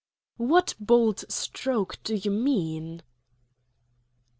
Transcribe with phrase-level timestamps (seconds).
[0.37, 3.03] "What bold stroke do you mean?"